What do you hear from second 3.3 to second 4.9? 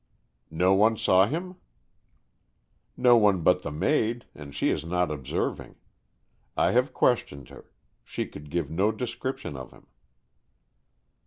but the maid, and she is